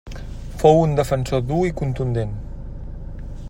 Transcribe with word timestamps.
Fou 0.61 0.79
un 0.85 0.95
defensor 0.99 1.43
dur 1.51 1.59
i 1.69 1.75
contundent. 1.83 2.35